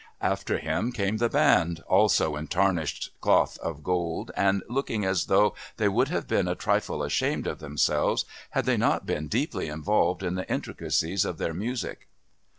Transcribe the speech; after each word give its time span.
After 0.23 0.57
him 0.57 0.91
came 0.91 1.17
the 1.17 1.29
band, 1.29 1.81
also 1.81 2.35
in 2.35 2.47
tarnished 2.47 3.11
cloth 3.21 3.59
of 3.59 3.83
gold 3.83 4.31
and 4.35 4.63
looking 4.67 5.05
as 5.05 5.25
though 5.25 5.53
they 5.77 5.87
would 5.87 6.07
have 6.07 6.27
been 6.27 6.47
a 6.47 6.55
trifle 6.55 7.03
ashamed 7.03 7.45
of 7.45 7.59
themselves 7.59 8.25
had 8.49 8.65
they 8.65 8.77
not 8.77 9.05
been 9.05 9.27
deeply 9.27 9.67
involved 9.67 10.23
in 10.23 10.33
the 10.33 10.51
intricacies 10.51 11.23
of 11.23 11.37
their 11.37 11.53
music. 11.53 12.07